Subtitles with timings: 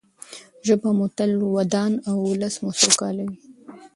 [0.67, 3.37] ژبه مو تل ودان او ولس مو سوکاله وي.